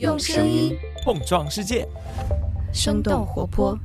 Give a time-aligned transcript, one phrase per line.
[0.00, 1.86] 用声音碰撞世界，
[2.72, 3.78] 生动活泼。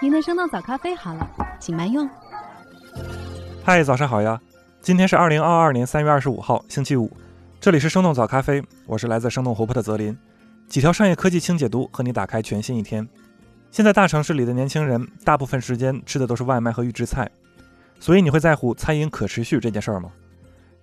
[0.00, 1.28] 您的生动早咖啡好了，
[1.58, 2.08] 请慢用。
[3.64, 4.40] 嗨，早上好呀！
[4.80, 7.10] 今天是二零二二年三月二十五号，星期五。
[7.60, 10.16] 这里是生动早咖啡，我是来自生动活泼的泽林。
[10.68, 13.08] 几条商业科技轻解读，和你打开全新一天。
[13.72, 17.28] 现在大城市里的年轻人，大部分时间吃的都是外卖和预制菜，
[17.98, 20.10] 所以你会在乎餐饮可持续这件事儿吗？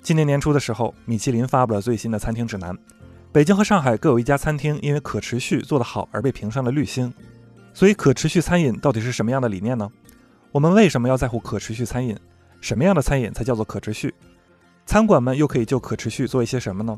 [0.01, 2.77] 今年年初的时候，米其林发布了最新的餐厅指南，
[3.31, 7.13] 北京和上海各有一家餐厅因为可持续做得好而被评上了绿星。
[7.73, 9.89] 所以，可持续餐饮到底是什么样的理念呢？
[10.51, 12.15] 我们为什么要在乎可持续餐饮？
[12.61, 14.13] 什么样的餐饮才叫做可持续？
[14.85, 16.95] 餐馆们又可以就可持续做一些什么呢？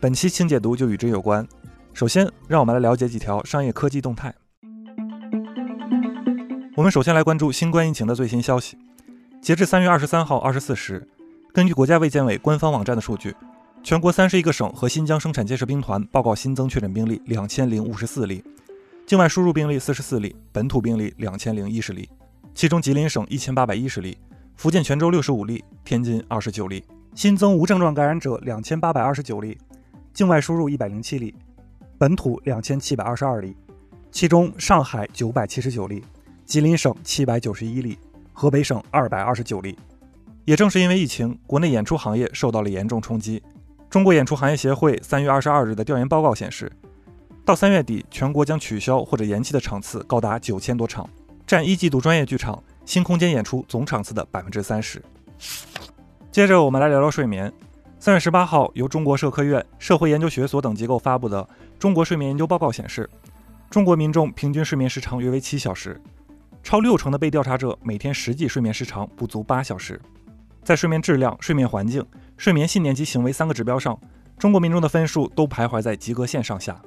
[0.00, 1.46] 本期轻解读就与之有关。
[1.94, 4.34] 首先，让我们来了解几条商业科技动态。
[6.76, 8.76] 我们首先来关注新冠疫情的最新消息。
[9.40, 11.08] 截至三月二十三号二十四时，
[11.50, 13.34] 根据国家卫健委官方网站的数据，
[13.82, 18.44] 全国三十一个省和新疆生产建设兵团报告新增确诊病例两千零五十四例。
[19.06, 22.06] 境外输入病例四十四例，本土病例两千零一十例，
[22.54, 24.18] 其中吉林省一千八百一十例，
[24.56, 29.56] 福建泉州六十五例，天津二十九例，新增无症状感染者两千八百二十九例，
[30.12, 31.34] 境外输入一百零七例，
[31.96, 33.56] 本土两千七百二十二例，
[34.12, 36.04] 其中上海九百七十九例，
[36.44, 37.98] 吉林省七百九十一例，
[38.32, 39.78] 河北省二百二十九例。
[40.44, 43.42] 也正是因为疫情，国内演出行业受到了严重冲击。
[43.88, 46.70] 中国演出行业协会三月二十二日的调研报告显示。
[47.44, 51.08] 到三月底，全国将取消或者延期的场次高达九千多场，
[51.46, 55.02] 占一季度专业剧场新空间演出总场次的百分之三十。
[56.30, 57.52] 接着，我们来聊聊睡眠。
[57.98, 61.42] 三月十八号，由中国社科院、社会研究学所等机构发布的
[61.78, 63.08] 《中国睡眠研究报告》显示，
[63.68, 66.00] 中国民众平均睡眠时长约为七小时，
[66.62, 70.00] 超六成的被调查者每天实际睡眠时长不足八小时。
[70.62, 72.04] 在睡眠质量、睡眠环境、
[72.36, 73.98] 睡眠信念及行为三个指标上，
[74.38, 76.80] 中国民众的分数都徘徊在及格线上下。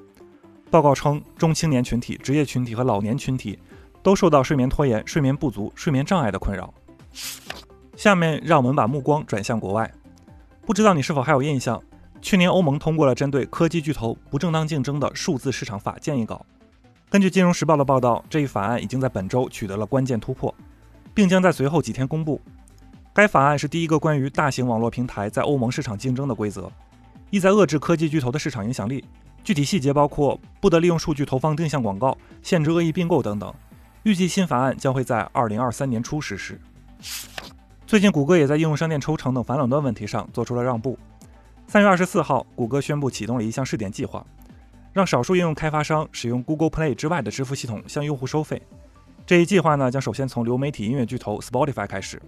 [0.70, 3.60] 报告称，中青年群体、职业群体和老年群体
[4.02, 6.74] 都受到睡眠拖延、睡眠不足、睡眠障碍的困扰。
[7.96, 9.92] 下面让我们把目光转向国外。
[10.66, 11.82] 不知道你是否还有印象？
[12.22, 16.46] 去年欧盟通过了针对科技巨头不正当竞争的数字市场法建议稿。
[17.14, 20.52] 根据《金融时报》的报道，这一法案已经在本周取得了关键突破，
[21.14, 22.42] 并将在随后几天公布。
[23.14, 26.72] 该法案是第一个关于大型网络平台在欧盟市场竞争的规则，
[27.30, 29.06] 意在遏制科技巨头的市场影响力。
[29.44, 33.54] 具体细节包括不得利用数据投放定向广告、限制恶意并购等等。
[34.02, 36.60] 预计新法案将会在二零二三年初实施。
[37.86, 40.98] 最近，谷歌也在应用商店抽成等反垄断问题上做出了让步。
[41.68, 44.26] 三月二十四号，谷歌宣布启动了一项试点计划，
[44.94, 48.62] 让少数应用开发商使用 Google Play 之外的支付系统向用户收费。
[49.26, 52.22] 这一计划呢，将首先从流媒体音乐巨头 Spotify 开始。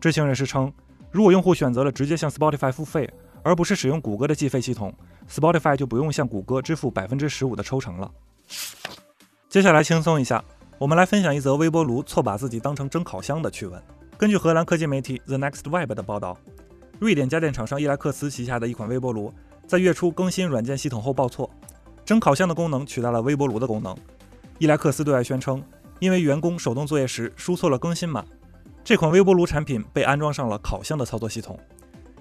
[0.00, 0.72] 知情人士称，
[1.10, 3.12] 如果用户选择了直接向 Spotify 付费，
[3.42, 4.94] 而不是使用谷歌的计费系统
[5.28, 8.10] ，Spotify 就不用向谷歌支付百分之十五的抽成了。
[9.48, 10.44] 接下来轻松一下，
[10.78, 13.82] 我们来分享一则微波炉错把自己当成蒸烤箱的趣闻。
[14.18, 16.38] 根据荷兰科技媒体 The Next Web 的报道，
[16.98, 19.32] 瑞典家电厂商伊莱克斯旗下的一款微波炉
[19.66, 21.50] 在月初更新软件系统后报错，
[22.06, 23.94] 蒸烤箱的功能取代了微波炉的功能。
[24.58, 25.60] 伊莱克斯对外宣称，
[25.98, 28.24] 因为员工手动作业时输错了更新码，
[28.84, 31.58] 这款微波炉产品被安装上了烤箱的操作系统。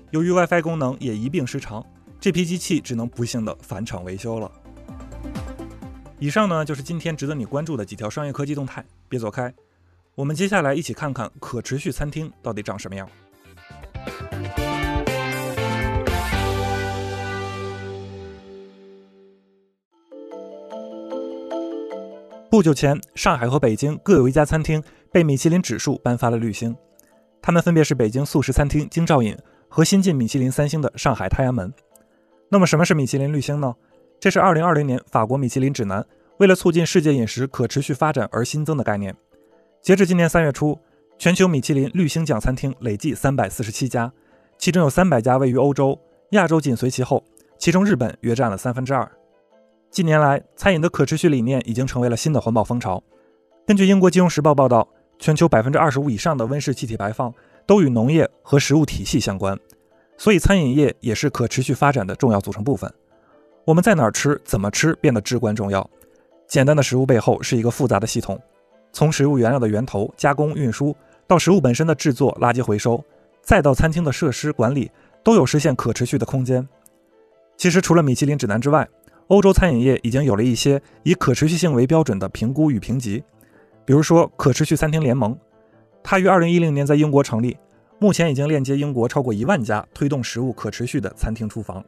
[0.09, 1.85] 由于 WiFi 功能也一并失常，
[2.19, 4.51] 这批机器只能不幸的返厂维修了。
[6.17, 9.53] 以上呢就是今天值得你关注的几条商业科技动态，别走开，
[10.15, 13.07] 我们接下来一起看看可持续餐厅到底长什么样。
[22.55, 26.73] 不久前，上海和北京各有一家餐厅被米其林指数颁发了绿星，
[27.41, 29.37] 它们分别是北京素食餐厅京兆尹。
[29.67, 31.73] 和新晋米其林三星的上海太阳门。
[32.47, 33.75] 那么什么是米其林绿星呢？
[34.21, 36.05] 这是2020年法国米其林指南
[36.37, 39.13] 为了促进世界饮食可持续发展而新增的概念。
[39.81, 40.79] 截至今年三月初，
[41.17, 44.09] 全球米其林绿星奖餐厅累计347家，
[44.57, 45.99] 其中有300家位于欧洲，
[46.29, 47.21] 亚洲紧随其后，
[47.57, 49.11] 其中日本约占了三分之二。
[49.95, 53.01] 近年来，餐饮的可持续理念已经成为了新的环保风潮。
[53.65, 54.85] 根据英国金融时报报道，
[55.19, 57.33] 全球25%以上的温室气体排放。
[57.65, 59.57] 都与农业和食物体系相关，
[60.17, 62.93] 所以餐饮业也是可持续发展的重要组成部分。
[63.63, 65.89] 我们在哪儿吃、怎么吃变得至关重要。
[66.45, 68.37] 简单的食物背后是一个复杂的系统，
[68.91, 70.93] 从食物原料的源头、加工、运输，
[71.25, 73.01] 到食物本身的制作、垃圾回收，
[73.41, 74.91] 再到餐厅的设施管理，
[75.23, 76.67] 都有实现可持续的空间。
[77.57, 78.87] 其实，除了米其林指南之外，
[79.27, 83.23] 欧洲餐饮业已经有了一些以可持续性为标准的评估与评级，
[83.83, 85.35] 比如说可持续餐厅联盟。
[86.03, 87.57] 它于二零一零年在英国成立，
[87.97, 91.83] 目前已经链接英国超过一万家推动食物可持续的餐厅厨房。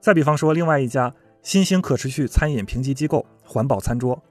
[0.00, 1.12] 再比方说，另外一家
[1.42, 4.22] 新兴可持续餐饮评级机构——环保餐桌，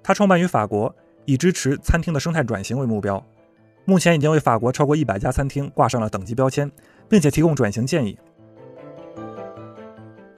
[0.00, 0.94] 它创办于法国，
[1.24, 3.20] 以支持餐厅的生态转型为目标。
[3.84, 6.70] 目前已经为法国超过一百家餐厅挂上了等级标签，
[7.08, 8.16] 并且提供转型建议。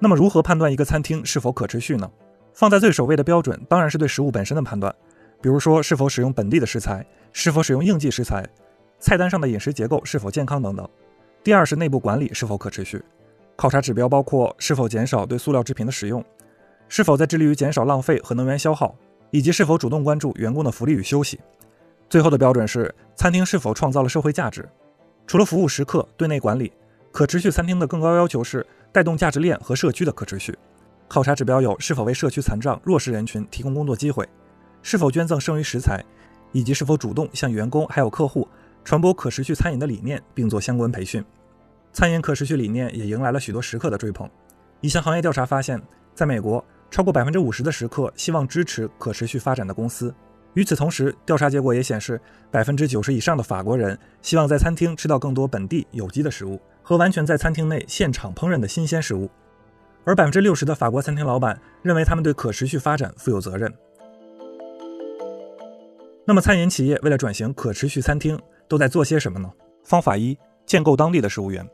[0.03, 2.11] 那么，如何判断一个餐厅是否可持续呢？
[2.53, 4.93] 放在最首位的标准当然是对食物本身的判断，
[5.41, 8.45] 比如说是否使用本地的食材，是否使用应季食材，
[8.99, 10.89] 菜单上的饮食结构是否健康等等。
[11.45, 13.01] 第二是内部管理是否可持续，
[13.55, 16.25] 考察指标包括是否减少对塑料制品的使用，
[16.89, 18.97] 是否在致力于减少浪费和能源消耗，
[19.31, 21.39] 以及是否主动关注员工的福利与休息。
[22.11, 24.69] 最后的标准是餐厅是否创造了社会价值。
[25.29, 26.73] 除了服务时刻、对内管理，
[27.13, 30.57] 可持续餐厅的更高要求是带动价值链和社区的可持续。
[31.09, 34.29] 考察指标有是否为社区残障、弱势人群提供工作机会，
[34.83, 36.03] 是否捐赠剩余食材，
[36.53, 38.47] 以及是否主动向员工还有客户
[38.85, 41.25] 传播可持续餐饮的理念，并做相关培训。
[41.93, 44.29] 餐饮可持续理念也迎来了许多食客的追捧。
[44.81, 45.81] 一项行业调查发现，
[46.15, 50.15] 在美国，超过百分之五十的食客希望支持可持续发展的公司。
[50.55, 59.31] 与此同时，调查结果也显示，百分之九十以上的法国人希望在餐厅吃到更多本地有机的食物和完全在餐厅内现场烹饪的新鲜食物。
[60.05, 63.73] 而百分之六十的法国餐厅老板认为他们对可持续发展负有责任。
[66.25, 68.39] 那么，餐饮企业为了转型可持续餐厅，
[68.69, 69.51] 都在做些什么呢？
[69.85, 71.69] 方法一：建构当地的食物源。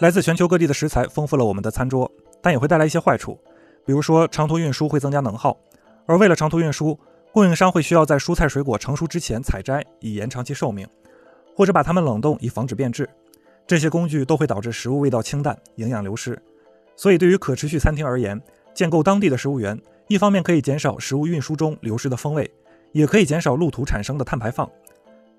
[0.00, 2.10] 来自全球各地的食材丰富了我们的餐桌，
[2.40, 3.38] 但也会带来一些坏处，
[3.84, 5.56] 比如说长途运输会增加能耗，
[6.06, 6.98] 而为了长途运输，
[7.32, 10.86] 供应商会需要在蔬菜水果成熟之前采摘，以延长其寿命，
[11.54, 13.08] 或者把它们冷冻以防止变质。
[13.68, 16.36] 这些工具都会导致食物味道清淡，营养流失。
[16.96, 18.40] 所以，对于可持续餐厅而言，
[18.72, 19.78] 建构当地的食物源，
[20.08, 22.50] 一方面可以减少食物运输中流失的风味，
[22.92, 24.68] 也可以减少路途产生的碳排放。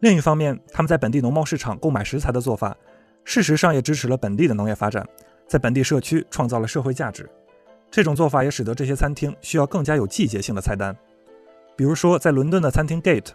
[0.02, 2.78] 另一方面，他们在本地农贸市场购买食材的做法，
[3.26, 5.04] 事实上也支持了本地的农业发展，
[5.48, 7.28] 在本地社区创造了社会价值。
[7.90, 10.96] 这种做法也使得这些餐厅需要更加有季节性的菜单。
[11.76, 13.32] 比如说，在伦敦的餐厅 Gate，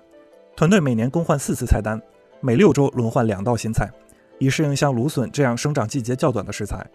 [0.54, 2.00] 团队每年更换四次菜单，
[2.40, 3.90] 每六周轮换两道新菜，
[4.44, 6.86] 以适应像芦笋这样生长季节较短的食材。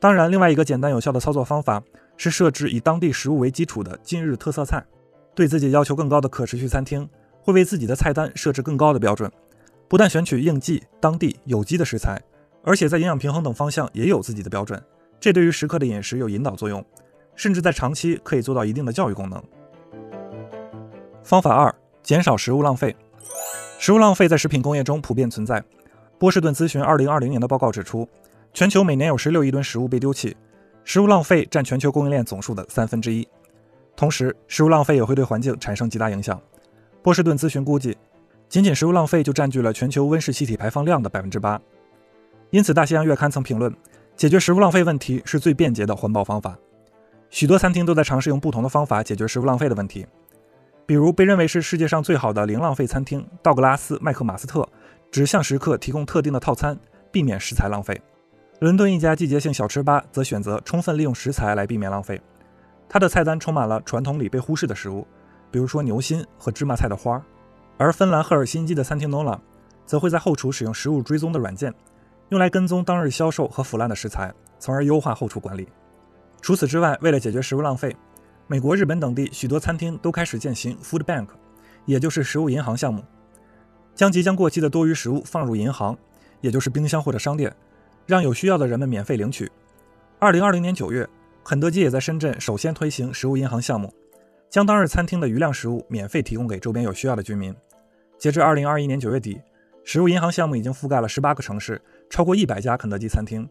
[0.00, 1.82] 当然，另外一个简单有效的操作方法
[2.16, 4.82] 是设置以当地食物为基础的今日特色菜。
[5.34, 7.08] 对自己要求更高的可持续餐厅，
[7.42, 9.30] 会为自己的菜单设置更高的标准，
[9.88, 12.20] 不但选取应季、当地、有机的食材，
[12.62, 14.80] 而且在营养平衡等方向也有自己的标准。
[15.18, 16.84] 这对于食客的饮食有引导作用，
[17.34, 19.42] 甚至在长期可以做到一定的教育功能。
[21.22, 22.94] 方法二：减少食物浪费。
[23.78, 25.62] 食物浪费在食品工业中普遍存在。
[26.18, 28.08] 波士顿咨询2020年的报告指出。
[28.52, 30.36] 全球每年有十六亿吨食物被丢弃，
[30.84, 33.26] 食物浪费占全球供应链总数的三分之一。
[33.96, 36.40] 同时，食物浪费也会对环境产生极大影响。
[37.02, 37.98] 波士顿咨询估计，
[38.48, 41.60] 仅仅食物浪费就占据了全球温室气体排放量的百分之八。
[42.50, 43.74] 因此，《大西洋月刊》曾评论，
[44.14, 46.56] 解决食物浪费问题是最便捷的环保方法。
[47.30, 50.06] 许多餐厅都在尝试用不同的方法解决食物浪费的问题，
[50.86, 54.68] 比如被认为是世界上最好的零浪费餐厅道格拉斯麦克马斯特，
[55.14, 56.76] 只向食客提供特定的套餐，
[57.12, 58.02] 避免食材浪费。
[58.58, 62.20] 伦敦一家季节性小吃吧则选择充分利用食材来避免浪费，
[62.88, 65.06] 它的菜单充满了传统里被忽视的食物，
[65.52, 67.24] 比如说牛心和芝麻菜的花。
[67.76, 69.38] 而芬兰赫尔辛基的餐厅 Nola
[69.86, 71.72] 则会在后厨使用食物追踪的软件，
[72.30, 75.68] 用来跟踪当日销售和腐烂的食材，从而优化后厨管理。
[76.42, 77.94] 除此之外，为了解决食物浪费，
[78.48, 81.28] 美国、日本等地许多餐厅都开始践行 Food Bank，
[81.84, 83.00] 也就是食物银行项目，
[83.94, 85.96] 将即将过期的多余食物放入银行，
[86.40, 87.54] 也就是冰箱或者商店。
[88.06, 89.50] 让有需要的人们免费领取。
[90.18, 91.08] 二零二零年九月，
[91.42, 93.90] 肯德基也在深圳首先推行食物银行项目，
[94.50, 97.54] 将当日餐厅的余量食物免费提供给周边有需要的居民。
[98.18, 99.40] 截至二零二一年九月底，
[99.84, 103.48] 食物银行项目已经覆盖了十八个城市，超过一百家肯德基餐厅，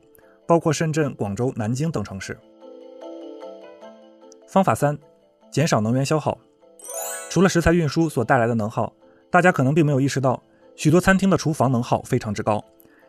[0.48, 2.38] 包括深圳、广州、南京等城市。
[4.48, 4.96] 方法三：
[5.50, 6.38] 减少能源消耗。
[7.32, 8.94] 除了食材运输所带来的能耗，
[9.34, 10.40] 大家可能并没有意识到，
[10.76, 12.64] 许多餐厅的厨房能耗非常之高。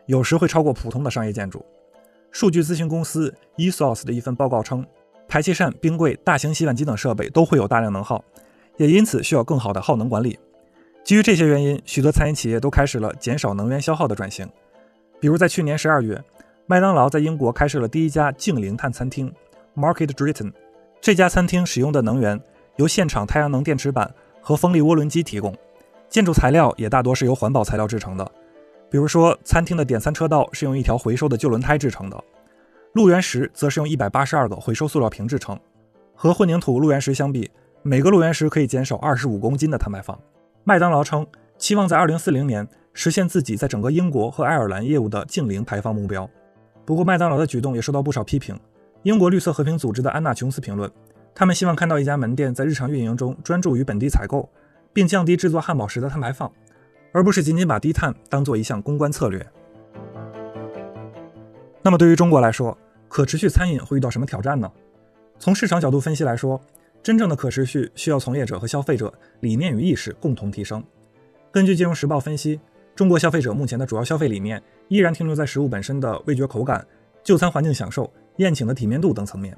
[0.07, 1.63] 有时会超过普通的商业建筑。
[2.31, 4.83] 数据咨询公司 ESOS 的一份报告称，
[5.27, 8.25] 排气扇、冰柜、大型洗碗机等设备都会有大量能耗，
[8.77, 10.39] 也因此需要更好的耗能管理。
[11.03, 14.49] 基于这些原因，许多餐饮企业都开始了减少能源消耗的转型。
[15.19, 16.19] 比如在去年十二月，
[16.65, 19.31] 麦当劳在英国开设了第一家净零碳餐厅
[19.75, 20.51] Market Drayton。
[20.99, 22.41] 这家餐厅使用的能源
[22.77, 25.55] 由现场太阳能电池板和风力涡轮机提供，
[26.09, 28.29] 建筑材料也大多是由环保材料制成的。
[28.89, 32.23] 比如说，餐厅的点餐车道是用一条回收的旧轮胎制成的，
[32.93, 35.59] 路缘石则是用一百八十二个回收塑料瓶制成。
[36.13, 40.17] 和混凝土路缘石相比，每个路缘石可以减少二十五公斤的碳排放。
[40.63, 46.29] 麦当劳称，期望在二零四零年实现自己在整个英国和爱尔兰业务的净零排放目标。
[46.85, 48.57] 不过，麦当劳的举动也受到不少批评。
[49.03, 50.89] 英国绿色和平组织的安娜·琼斯评论，
[51.33, 54.49] 他们希望看到一家门店在日常运营中专注于本地采购，
[54.95, 56.49] 并降低制作汉堡时的碳排放，
[57.11, 59.45] 而不是仅仅把低碳当做一项公关策略。
[61.81, 62.75] 那么，对于中国来说，
[63.09, 64.71] 可持续餐饮会遇到什么挑战呢？
[65.37, 66.59] 从市场角度分析来说，
[67.03, 70.81] 真正的可持续需要从业者和消费者理念与意识共同提升。
[71.51, 72.57] 根据《金融时报》分析，
[72.95, 76.87] 中国消费者目前的主要消费理念依然停留在食物本身的味觉口感、
[77.21, 79.57] 就餐环境享受、宴请的体面度等层面，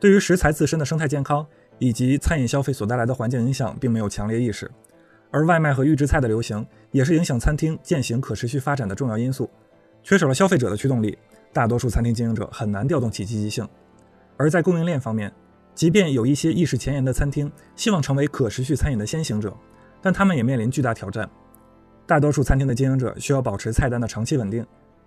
[0.00, 1.46] 对于食材自身的生态健康
[1.82, 4.70] 以及餐饮消费所带来的环境影响并没有强烈意识。
[5.32, 9.50] 而外卖和预制菜的流行也是影响餐厅践行可持续发展的重要因素。
[10.00, 11.18] 缺少了消费者的驱动力，
[11.52, 13.68] 大多数餐厅经营者很难调动起积极性。
[14.36, 15.32] 而在供应链方面，
[15.74, 19.52] 即便有一些意识前沿的餐厅希望成为可持续餐饮的先行者，
[20.00, 21.28] 但他们也面临巨大挑战。
[22.06, 24.64] 大多数餐厅的经营者需要保持菜单的长期稳定，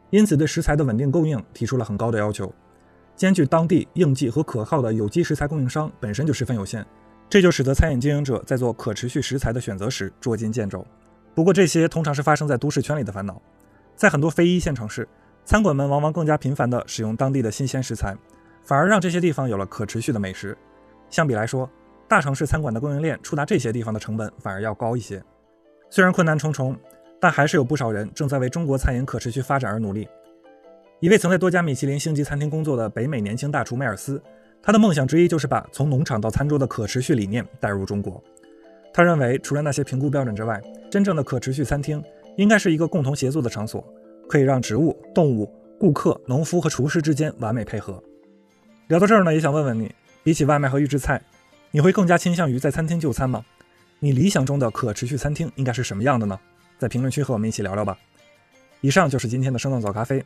[0.10, 2.53] 因此对食材的稳定供应提出了很高的要求。
[3.15, 6.86] 兼具当地应季和可靠的有机食材供应商本身就十分有限，
[7.29, 10.86] 这就使得餐饮经营者在做可持续食材的选择时捉襟见肘。
[11.34, 13.41] 不过，这些通常是发生在都市圈里的烦恼，
[13.95, 15.07] 在很多非一线城市，
[15.43, 18.15] 餐馆们往往更加频繁地使用当地的新鲜食材。
[18.63, 20.57] 反而让这些地方有了可持续的美食。
[21.10, 21.69] 相比来说，
[22.07, 25.22] 大城市餐馆的供应链触达这些地方的成本反而要高一些。
[25.89, 26.75] 虽然困难重重，
[27.19, 30.07] 但还是有不少人正在为中国餐饮可持续发展而努力。
[31.05, 34.19] 一位曾在多家米其林星级餐厅工作的北美年轻大厨梅尔斯，
[34.59, 38.19] 他的梦想之一就是把从农场到餐桌的可持续理念带入中国。
[38.91, 40.59] 他认为，除了那些评估标准之外，
[40.89, 42.03] 真正的可持续餐厅
[42.38, 43.88] 应该是一个共同协作的场所，
[44.27, 45.47] 可以让植物、动物、
[45.79, 48.03] 顾客、农夫和厨师之间完美配合。
[48.88, 49.93] 聊到这儿呢，也想问问你，
[50.24, 51.21] 比起外卖和预制菜，
[51.69, 53.45] 你会更加倾向于在餐厅就餐吗？
[54.00, 56.39] 你理想中的可持续餐厅应该是什么样的呢？
[56.79, 57.95] 在评论区和我们一起聊聊吧。
[58.81, 60.25] 以上就是今天的生动早咖啡，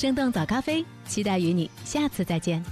[0.00, 2.64] 生动早咖啡，期待与你下次再见。